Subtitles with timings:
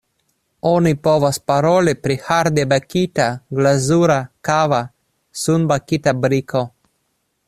[0.67, 3.27] Oni povas paroli pri hardebakita,
[3.59, 4.17] glazura,
[4.51, 4.83] kava,
[5.45, 6.65] sunbakita briko.